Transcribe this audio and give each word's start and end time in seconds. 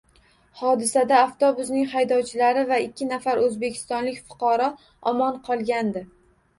Hodisada 0.61 1.19
avtobusning 1.25 1.85
haydovchilari 1.91 2.65
va 2.73 2.81
ikki 2.87 3.11
nafar 3.13 3.45
oʻzbekistonlik 3.45 4.21
fuqaro 4.27 4.75
omon 5.15 5.43
qolgandi. 5.49 6.09